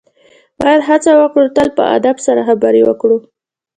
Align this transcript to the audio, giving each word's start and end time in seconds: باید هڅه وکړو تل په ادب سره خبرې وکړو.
باید 0.59 0.81
هڅه 0.89 1.11
وکړو 1.21 1.47
تل 1.55 1.67
په 1.77 1.83
ادب 1.95 2.17
سره 2.27 2.41
خبرې 2.49 2.81
وکړو. 2.85 3.17